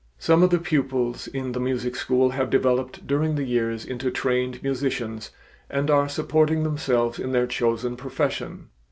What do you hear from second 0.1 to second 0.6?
Some of the